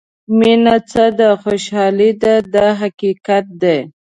[0.37, 3.79] مینه څه ده خوشالۍ ده دا حقیقت دی.